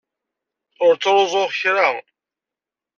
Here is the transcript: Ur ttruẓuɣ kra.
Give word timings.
Ur 0.85 0.93
ttruẓuɣ 0.95 1.49
kra. 1.59 1.87